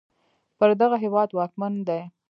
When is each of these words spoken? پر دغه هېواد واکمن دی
پر 0.57 0.69
دغه 0.81 0.97
هېواد 1.03 1.29
واکمن 1.37 1.73
دی 1.87 2.01